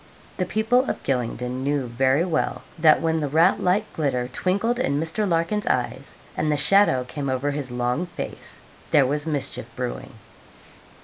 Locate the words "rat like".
3.27-3.93